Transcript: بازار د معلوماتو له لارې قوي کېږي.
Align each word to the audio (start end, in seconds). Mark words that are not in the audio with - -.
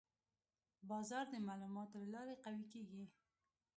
بازار 0.89 1.25
د 1.29 1.35
معلوماتو 1.47 1.97
له 2.03 2.07
لارې 2.15 2.35
قوي 2.45 2.65
کېږي. 2.73 3.03